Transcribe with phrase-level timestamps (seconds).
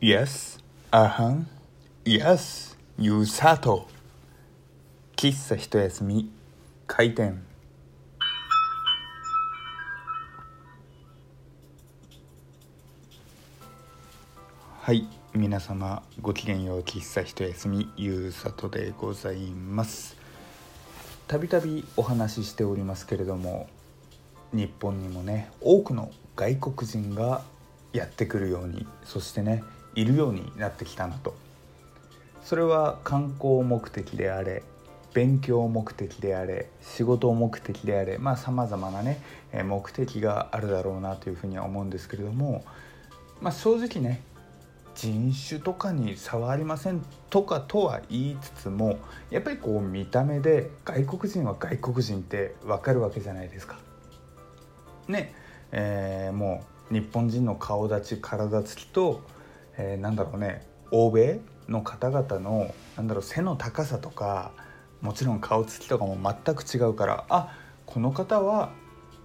[0.00, 0.60] Yes,
[0.90, 1.46] あはん
[2.04, 3.88] Yes, ゆうさと
[5.16, 6.30] 喫茶一休み
[6.86, 7.42] 開店
[14.82, 20.16] はい皆様ごきげんよう喫茶一休みゆうさとでございます
[21.26, 23.68] たびたびお話ししておりますけれども
[24.52, 27.42] 日本にもね多くの外国人が
[27.94, 29.62] やってくるようにそしてね
[29.94, 31.34] いるようになってきたなと
[32.42, 34.62] それは観光目的であれ
[35.14, 39.20] 勉強目的であれ仕事目的であれまあさまざまなね
[39.64, 42.64] 目的があるだろうなというふうには思うんですけれども、
[43.40, 44.22] まあ、正直ね
[44.94, 48.98] 人種とかに差はありませんとかとは言いつつも
[49.30, 53.78] やっぱりこう見た目で外国人は外国人って分かるわけじゃないですか。
[55.08, 55.34] ね
[55.72, 59.20] えー、もう日本人の顔立ち体つきと、
[59.78, 64.52] えー、なんだろうね欧米の方々のなんだろう背の高さとか
[65.00, 68.72] もちろん顔つきとかも全く違うからあこの方は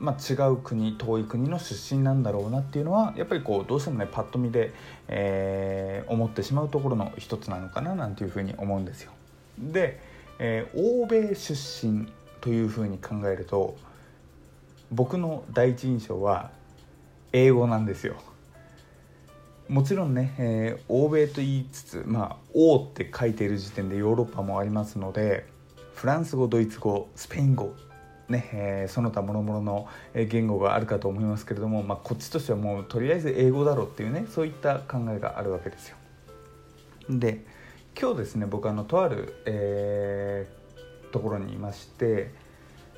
[0.00, 4.72] まあ、違う国遠い国の出身なんだろうなっていうのはやっぱりこうどうしてもねパッと見で、
[5.08, 9.12] えー、思ってしまうところの一つなのかななんていうふうに思うんですよ。
[9.58, 10.00] で、
[10.38, 11.54] えー、欧米出
[11.86, 12.10] 身
[12.40, 13.76] というふうに考えると
[14.90, 16.50] 僕の第一印象は
[17.34, 18.16] 英語なんですよ。
[19.70, 25.46] もちろんね、えー、欧米と言いつつまあ「王」って書いている時点でヨーロッパもありますので
[25.94, 27.72] フランス語ドイツ語スペイン語
[28.28, 35.96] ねえー、その他諸々の言語があるかと思いますけれども、まあ、こっちとしてはもうとりあえず英語だろうっていうねそういった考えがあるわけですよ。
[37.08, 37.44] で
[38.00, 42.32] 今日ですね僕あのとある、えー、ところにいまして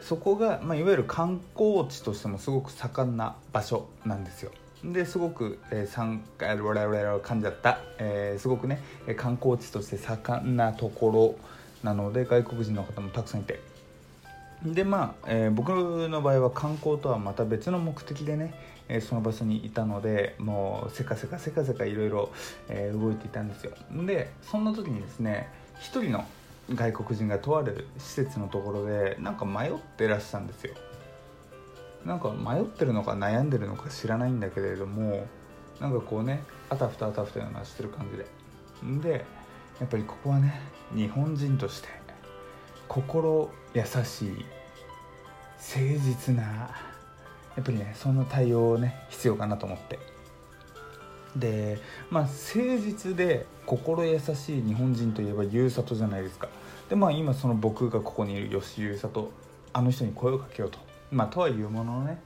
[0.00, 4.50] そこが、まあ、いわゆる観光地としてもすごく盛んな場所なんですよ。
[4.84, 8.80] ですごく、えー、我々噛んじゃった、えー、すごくね
[9.16, 11.48] 観光地として盛んなところ
[11.82, 13.60] なので外国人の方もたくさんいて。
[14.64, 15.68] でまあ、えー、僕
[16.08, 18.54] の場合は観光とはまた別の目的でね、
[18.88, 22.30] えー、その場所にいたのでもうせかせかせかせかいろいろ
[22.92, 23.72] 動いていたんですよ。
[24.04, 25.48] でそんな時にですね
[25.80, 26.24] 一人の
[26.74, 30.74] 外国人がとある施設のところでなんか迷ってらしたんですよ。
[32.04, 35.26] なんか迷ってるのか悩んでるのか知らないんだけれども
[35.80, 39.10] なんかこうねあたふたあたふたようしてる感じで。
[39.10, 39.24] で
[39.80, 40.60] やっぱりここはね
[40.94, 41.88] 日本人として
[42.88, 44.44] 心優しい
[45.58, 46.70] 誠実なや
[47.60, 49.98] っぱりねそんな対応をね必要かなと思って。
[51.36, 51.78] で
[52.10, 56.48] まあ誠実で心優しい日本人といえばゆうさとじゃないですか。
[56.88, 59.30] でまあ今その僕がここにいる吉ゆうさと
[59.72, 60.87] あの人に声をかけようと。
[61.10, 62.18] まあとはいうもののね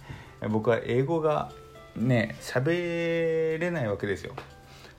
[0.51, 1.51] 僕は英語が
[1.97, 4.35] ね喋れないわけですよ。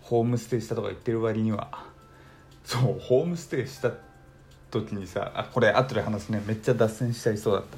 [0.02, 1.70] ホームステイしたとか言ってる割には。
[2.64, 3.92] そうホームステイした
[4.72, 6.42] 時にさあこれ後で話すね。
[6.46, 7.78] めっちゃ脱線しちゃいそうだった。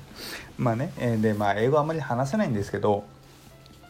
[0.58, 3.04] まあね、でまあ英語あんまり話せないんですけど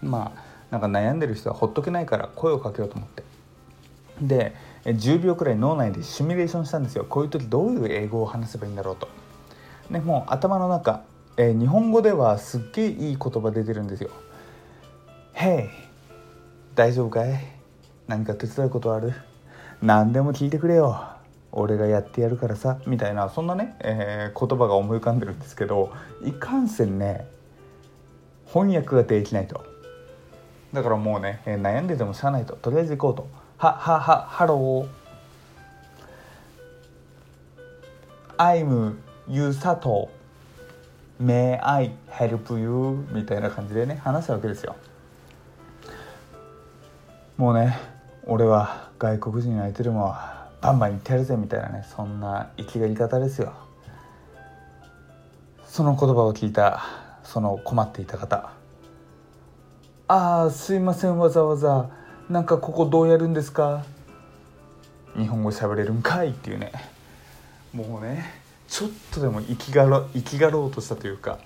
[0.01, 3.23] まあなんか悩んでる人はほっとけないから声をかけようと思って。
[4.21, 4.55] で
[4.85, 7.05] 10秒くらい脳内でシミュレーションしたんですよ。
[7.05, 9.09] こういう時どういう英語を話せばいいんだろうと。
[9.91, 11.03] でもう頭の中、
[11.37, 14.09] えー、日本語ではすっげえいい言葉出てるんですよ
[15.35, 15.69] 「Hey
[16.75, 17.33] 大丈夫かい？
[18.07, 19.13] 何か手伝うことある？
[19.81, 21.09] 何でも聞いてくれよ。
[21.51, 22.79] 俺がやってやるからさ。
[22.85, 25.91] みたいなそんなね、えー、言葉が思い浮かんでるんですけど
[26.21, 27.27] いかんせんね
[28.47, 29.63] 翻訳ができないと。
[30.73, 32.55] だからもうね、えー、悩んでてもしゃあないと。
[32.57, 33.29] とりあえず行こうと。
[33.57, 34.87] ははは Hello。
[38.37, 38.95] I'm
[39.29, 40.09] ゆさと
[41.21, 43.05] May I help you?
[43.11, 44.75] みたいな感じでね話したわけですよ。
[47.37, 47.77] もうね
[48.25, 50.15] 俺は外国人相手でも
[50.61, 53.53] バンバン言ってやるぜみたいなねそんなイキがり方ですよ。
[55.65, 56.83] その言葉を聞いた
[57.23, 58.51] その困っていた方。
[60.07, 61.89] ああすいませんわざわざ。
[62.29, 63.83] なんかここどうやるんですか？
[65.17, 66.29] 日本語喋れるんかい？
[66.29, 66.71] っていうね。
[67.73, 68.25] もうね
[68.67, 71.39] ちょっとでも生きがろ生きがろうとしたというか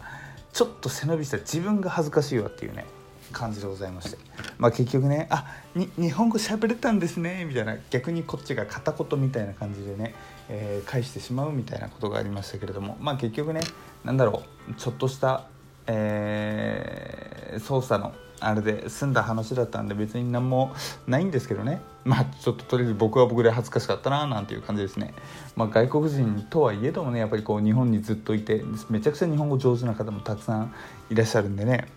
[0.53, 2.85] ちょっと背伸びした自分が恥ずかしいわっていうね
[3.31, 4.17] 感じでございまして、
[4.57, 5.45] まあ、結局ね「あ
[5.75, 10.15] に日本語喋れたんですね」みたいな逆にこっちが片言みたいな感じでね、
[10.49, 13.61] えー、返してしまうみたいなことがありましたけれども、まあ、結局ね
[14.03, 15.45] 何だろうちょっとした、
[15.87, 20.73] えー、操作のあれで済んだ話だったんで別に何も
[21.07, 21.81] ないんですけどね。
[22.05, 25.13] まあちょっととりあえず僕は僕で恥ずかしかったななんていう感じですね、
[25.55, 30.73] まあ、外国人とはいえどもねやっぱりこう日本にずっといてめちゃくちゃ日本語上手な方もたくさん
[31.09, 31.87] いらっしゃるんでね。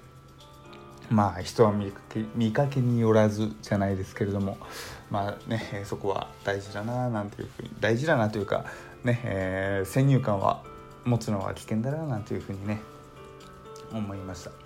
[1.11, 4.57] まあ人は見かけ見かけによらずじゃないですけれども。
[5.13, 8.65] まあねそこは大事だななんていうふうに大事だなというか
[9.05, 10.63] ね、えー、先入観は
[11.05, 12.81] 持つのは危険だななんていうふうにね
[13.93, 14.62] 思いました。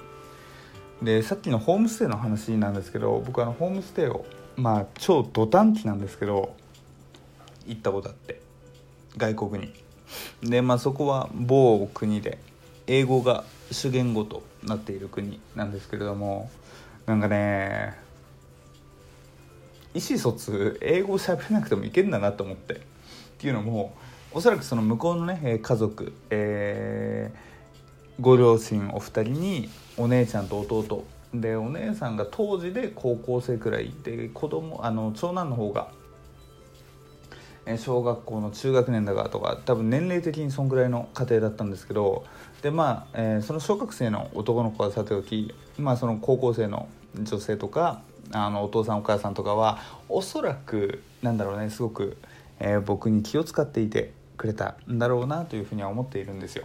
[1.02, 4.24] でさっきのホームステイの話なんですけど僕あのホームステイを
[4.56, 6.54] まあ超ド短期なんですけど
[7.66, 8.40] 行ったことあって
[9.16, 9.72] 外国に。
[10.42, 12.38] でまあそこは某国で
[12.86, 16.48] 英語が主言語となっている国なんですけれども
[17.06, 17.94] なんかね
[19.94, 22.96] 意思疎通英語喋らなくてもいけんだなと思って。
[23.36, 23.94] っていうのも
[24.32, 27.05] おそらくその向こうのね家族、えー、
[28.18, 29.68] ご両親お二人に
[29.98, 31.04] お姉ちゃんと弟
[31.34, 35.90] でお姉さんが当時で高校生くらいで子供あの長男の方が
[37.76, 42.24] 小学校の中学年だからとか多分年齢的にそんぐらいの家庭だったんですけど
[42.62, 46.88] でまあ、えー、その小学生の男の子はさておき、まあ、その高校生の
[47.20, 48.00] 女性とか
[48.32, 49.78] あのお父さんお母さんとかは
[50.08, 52.16] おそらくなんだろうねすごく、
[52.60, 56.64] えー、僕に気を使っていてくれたんだろうなというふうには思っているんですよ。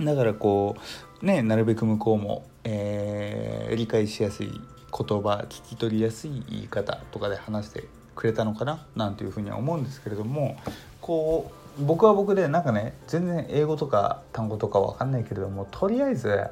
[0.00, 0.76] だからこ
[1.22, 4.62] うねなるべく向こうも、えー、理解しやすい言
[4.92, 7.84] 葉聞き取りやすい言い方とかで話して
[8.14, 10.56] くれたのかななんていうふうには思うんですけれども
[11.00, 16.44] こう僕は僕でなんかね全然英語とか単語とか分かんないけれどもとりあえず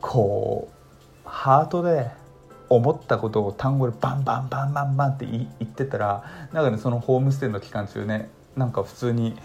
[0.00, 0.68] こ
[1.24, 2.10] うハートで
[2.68, 9.36] 思ったことを単語でバンバンバンバンバンって言ってたらなんかねそのホームステイの期間中ねなんか普通に、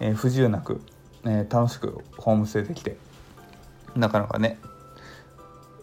[0.00, 0.80] え、不自由なく、
[1.24, 2.96] えー、楽しくホームステイできて
[3.96, 4.58] なかなかね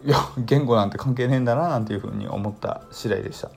[0.04, 3.50] いや言語なんて関係ねえんだななんていうふうに思った次第でした。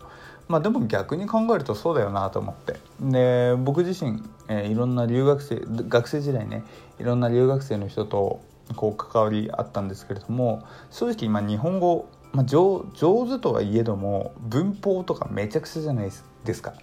[0.48, 6.64] まあでも逆に考えるとそうだよなと思ってで僕自身、えー、いろんな留学生学生時代ね
[7.00, 8.42] いろんな留学生の人と
[8.76, 16.12] こう関わりあったんですけれども正直今日本語、まあ上、上手とはいえども文法とかめちゃくちゃじゃない
[16.44, 16.74] ですか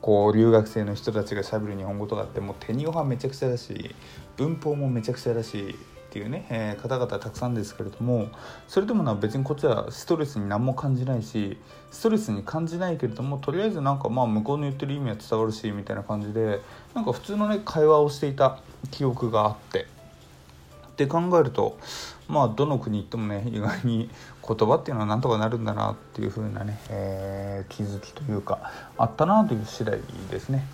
[0.00, 3.94] こう留学生の人たちがしゃべる日本語とかってもう手にオはめちゃくちゃだし
[4.36, 5.76] 文法もめちゃくちゃだし
[6.10, 8.28] っていうね、えー、方々たくさんですけれども
[8.66, 11.56] それでもな別にこっちはストレスに何も感じないし
[11.92, 16.60] ストレスに感じないけれどもとりあえずなんかまあ向こうの言ってる意味は伝わるしみたいな感じで
[16.94, 18.58] なんか普通のね会話をしていた
[18.90, 19.86] 記憶があって
[20.90, 21.78] って考えると
[22.28, 24.10] まあどの国行ってもね意外に
[24.46, 27.39] 言葉っていうのはなんとかなるんだなっていう風なね、えー、
[27.70, 28.58] 気づきというか
[28.98, 29.98] あったなという次第
[30.30, 30.66] ですね。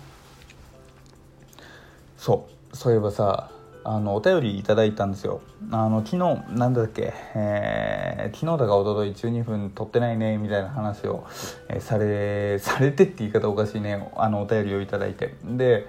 [2.17, 2.75] そう。
[2.75, 3.49] そういえばさ
[3.85, 5.39] あのお便りいただいたんですよ。
[5.71, 11.25] あの昨日なんだっけ、えー、昨日だか一昨日12分撮ってないねみたいな話を、
[11.69, 15.35] えー、されされてって言い方おかしいねあのお便りをいただいて。
[15.45, 15.87] で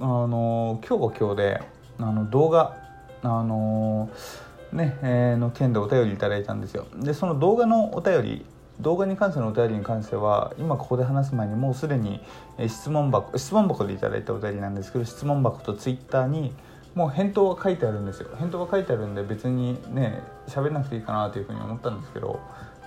[0.00, 1.62] あの今日は今日で
[1.98, 2.76] あの動画
[3.22, 4.10] あの
[4.72, 6.86] ね、えー、の件でお便りいただいたんですよ。
[6.96, 8.46] でその動画のお便り
[8.82, 12.20] 動画に関してのお便りに関しては今ここで話す前にもうすでに
[12.68, 16.52] 質問箱質問箱でいただいたお便りなんですけど質問箱とツイッターに
[16.94, 18.28] もう返答は書いてあるんですよ。
[18.38, 22.40] 返答は書いてあるんで別にね喋らなくていいかなというふうに思ったんですけど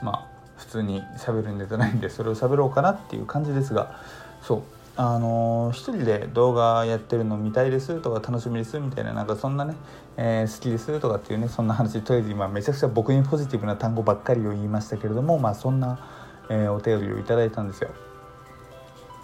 [0.04, 0.28] まあ
[0.58, 4.00] 普通に喋るんじゃないんでそれを喋ろうかなっていう感じですが
[4.42, 4.64] そう。
[4.98, 9.76] あのー、一人で動画やってるの見たいですとか楽しみですみたいななんかそんなね、
[10.16, 16.00] えー、好きですとかっていうねそんな話とりあえず今めちゃくちゃ僕にポジティブな単語ばっかりを言いましたけれどもまあそんな、
[16.50, 17.90] えー、お便りをいただいたんですよ。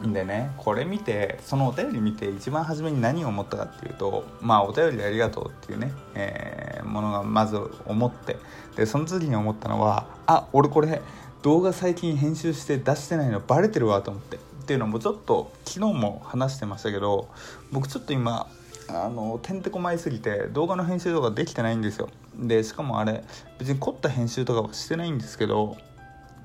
[0.02, 8.38] でねこれ見てそのお便り見て一番初めに何を思ったかっていうとまあお便りありがとうっていうね、えー、ものがまず思って
[8.76, 11.02] でその次に思ったのはあ俺これ
[11.44, 14.51] 動画最近編集して出してないのバレてるわと思って。
[14.72, 17.28] っていうのもちょっと昨日も話してましたけど
[17.74, 18.50] 僕ちょっと今
[18.88, 22.08] あのてんてこまいすぎて動画の編集とかできてないんですよ。
[22.38, 23.26] でしかもあれ
[23.60, 25.76] 別に凝った編集とかはしてないんですけど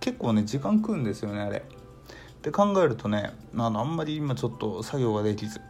[0.00, 1.58] 結構ね時間食うんですよねあれ。
[1.58, 1.62] っ
[2.42, 5.62] て考えるとねあのあんまり今ちょっと作業ができずっ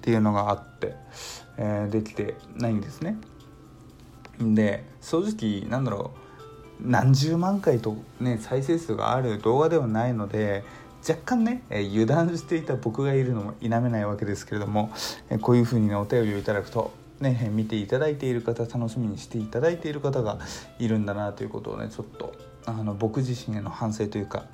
[0.00, 0.96] ていうのがあって、
[1.56, 3.16] えー、できてないんですね。
[4.40, 6.28] で正直なんだろう
[6.80, 10.64] 何十万回とね再生数がある動画ではないので
[11.06, 14.90] 若干ね、えー、油断していた僕がいるのも否めないわけですけれども、
[15.30, 20.38] えー、こういうふうにねお便りをいただくとね見ていただいている方楽しみにしていただいている方が
[20.78, 22.34] いるんだなということをねちょっと
[22.66, 24.44] あの僕自身への反省というか、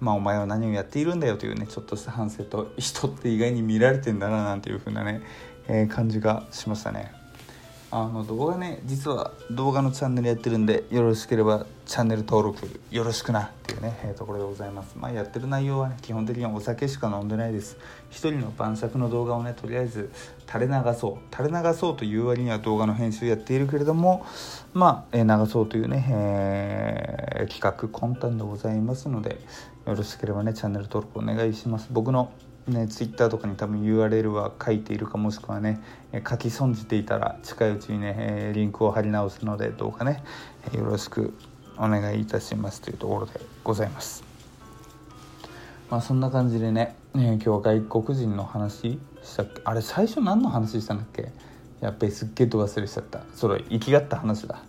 [0.00, 5.20] まあ、お前は何をやっているんだよというねちょっとした反省と人って意外に見られてんだななんていう風なね、
[5.68, 7.17] えー、感じがしましたね。
[7.90, 14.94] あの動画ね実は動画のチャンネルやってるんでよろしければチャンネル登録よろしくなっていうね、えー、ところでございます。
[14.98, 17.78] まあやってる内容はね基本的にはお酒しか飲んでないです。
[18.10, 20.10] 一人の晩酌の動画をねとりあえず
[20.46, 21.34] 垂れ流そう。
[21.34, 24.26] 垂れ流そうという割には動画の編集やっているけれども
[24.74, 29.40] まあ、えー、流そうというね、えー、企画魂胆でございますので
[29.86, 31.88] よろしければねチャンネル登録お願いします。
[31.90, 32.30] 僕の
[32.68, 35.80] ね、ツイッターとかに多分 URL は書いているかもしくはね、
[36.28, 40.22] 書き損じていたら近いうちにね、えリンクを貼り直すのでどうかね、
[40.72, 41.34] よろしく
[41.76, 44.22] お願いいたしますというところでございます。
[45.90, 49.62] まあそんな感じでね、ね今日は外国人の話したっけ？
[49.64, 51.32] あれ最初何の話したんだっけ？
[51.80, 53.22] やっぱりすっげえと忘れちゃった。
[53.34, 54.62] それ生きがった話だ。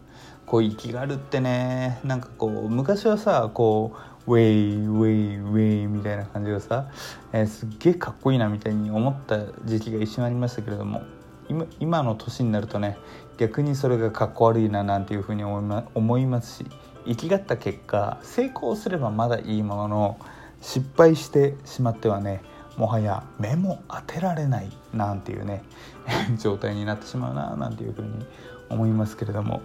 [0.45, 6.91] こう生きがるってねなんかこう昔はさこうウェイウェイウェイみたいな感じがさ、
[7.33, 11.01] えー、すっげえかっこいいなみたいに思った時期が一瞬ありましたけれども
[11.49, 12.95] 今今の年になるとね
[13.39, 16.65] 逆にそれがかっこ悪いななんていうふうに思い,、ま、思いますし
[17.07, 20.19] 生きがった結果成功すればまだいいものの
[20.61, 22.41] 失敗してしまってはね
[22.77, 25.63] もはや目も当てられないなんていうね
[26.37, 28.27] 状態になってしまうななんていうふうに
[28.69, 29.61] 思いますけれども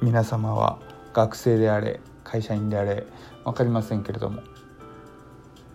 [0.00, 0.78] 皆様は
[1.12, 3.06] 学生であれ会社員であれ
[3.44, 4.42] 分かりませんけれども。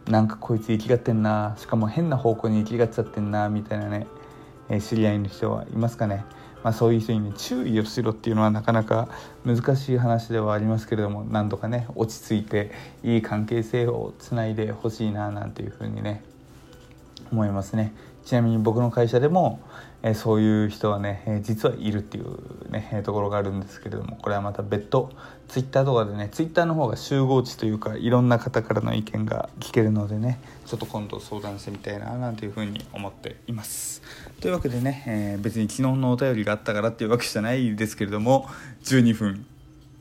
[0.08, 1.56] なんかこいつ生きがってんな。
[1.58, 3.48] しかも変な方向に生きがっちゃってんな。
[3.50, 4.08] みたいなね、
[4.70, 6.26] え知り合いの人はいますかね、
[6.64, 9.10] まあ、そういう人にね注意をしろっていうのはなかなか
[9.46, 12.72] 難しい話ではありますけれども何とかね落ち着いて
[13.04, 16.24] いい関係性をつないでほしいななんていうふうにね
[17.32, 17.94] 思いますね。
[18.26, 19.60] ちなみに僕の会社でも、
[20.02, 25.12] えそういう人はね、え実はいるっていうね、ところがあるんですけれどもこれはまた別途
[25.48, 34.02] ツイッターとかでねツイッターの方が集合値というかいろんな方からの意見が聞けるのでねちょっと今度相談してみたいななんていうふうに思っています。
[34.40, 38.48] というわけでね、えー、別に昨日のお便りがあったからっていうわけじゃないですけれども
[38.84, 39.46] 12分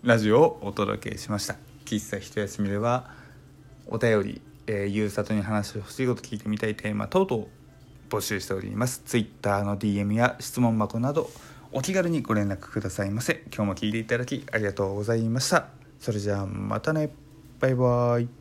[0.05, 1.57] ラジオをお届けしました。
[1.87, 3.11] 喫茶一休みでは
[3.89, 7.47] お便りえー、ゆうさとに話してほしいこと聞いてみたいテーマ等々
[8.09, 9.03] 募集しております。
[9.05, 11.31] Twitter の DM や質問箱など
[11.73, 13.45] お気軽にご連絡くださいませ。
[13.55, 15.67] 今日も聞いていただきありがとうございました。
[16.01, 17.11] それじゃあまたね。
[17.61, 18.29] バイバイ。